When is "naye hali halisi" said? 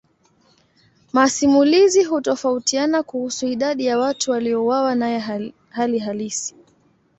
4.95-6.55